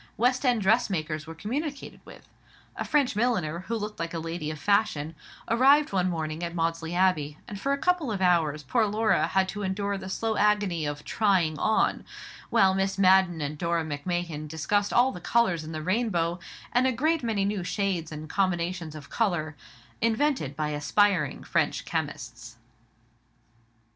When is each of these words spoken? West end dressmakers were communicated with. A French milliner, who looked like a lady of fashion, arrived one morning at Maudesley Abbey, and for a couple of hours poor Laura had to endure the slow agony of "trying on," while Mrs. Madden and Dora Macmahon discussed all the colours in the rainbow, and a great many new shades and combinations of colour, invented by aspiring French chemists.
West 0.17 0.43
end 0.43 0.63
dressmakers 0.63 1.27
were 1.27 1.35
communicated 1.35 2.01
with. 2.05 2.27
A 2.75 2.83
French 2.83 3.15
milliner, 3.15 3.59
who 3.67 3.75
looked 3.77 3.99
like 3.99 4.15
a 4.15 4.19
lady 4.19 4.49
of 4.49 4.57
fashion, 4.57 5.13
arrived 5.47 5.91
one 5.93 6.09
morning 6.09 6.41
at 6.43 6.55
Maudesley 6.55 6.95
Abbey, 6.95 7.37
and 7.47 7.61
for 7.61 7.71
a 7.71 7.77
couple 7.77 8.11
of 8.11 8.19
hours 8.19 8.63
poor 8.63 8.87
Laura 8.87 9.27
had 9.27 9.47
to 9.49 9.61
endure 9.61 9.99
the 9.99 10.09
slow 10.09 10.37
agony 10.37 10.87
of 10.87 11.03
"trying 11.05 11.59
on," 11.59 12.03
while 12.49 12.73
Mrs. 12.73 12.97
Madden 12.97 13.41
and 13.41 13.59
Dora 13.59 13.83
Macmahon 13.85 14.47
discussed 14.47 14.91
all 14.91 15.11
the 15.11 15.21
colours 15.21 15.63
in 15.63 15.71
the 15.71 15.83
rainbow, 15.83 16.39
and 16.73 16.87
a 16.87 16.91
great 16.91 17.21
many 17.21 17.45
new 17.45 17.63
shades 17.63 18.11
and 18.11 18.27
combinations 18.27 18.95
of 18.95 19.11
colour, 19.11 19.55
invented 20.01 20.55
by 20.55 20.69
aspiring 20.69 21.43
French 21.43 21.85
chemists. 21.85 22.55